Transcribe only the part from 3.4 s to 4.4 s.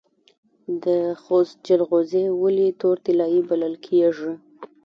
بلل کیږي؟